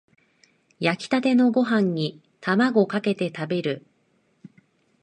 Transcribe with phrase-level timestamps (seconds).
[0.79, 3.85] 炊きたてのご飯にタマゴかけて食べる